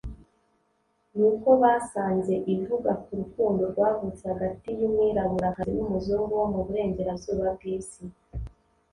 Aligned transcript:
ni 1.17 1.21
uko 1.31 1.49
basanze 1.61 2.33
ivuga 2.55 2.91
ku 3.03 3.09
rukundo 3.19 3.61
rwavutse 3.71 4.21
hagati 4.31 4.67
y’umwiraburakazi 4.79 5.73
n’umuzungu 5.77 6.31
wo 6.41 6.47
mu 6.53 6.59
burengerazuba 6.65 7.45
bw’isi 7.55 8.03